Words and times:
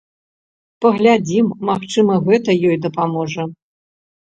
Паглядзім, 0.85 1.51
магчыма 1.71 2.13
гэта 2.27 2.59
ёй 2.73 2.81
дапаможа. 2.89 3.49